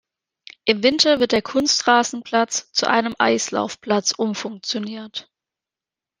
[0.65, 5.29] Im Winter wird der Kunstrasenplatz zu einem Eislaufplatz umfunktioniert.